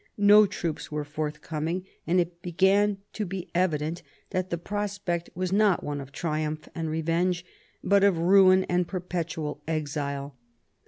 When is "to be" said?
3.13-3.51